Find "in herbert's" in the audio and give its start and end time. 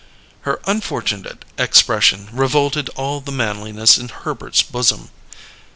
3.99-4.63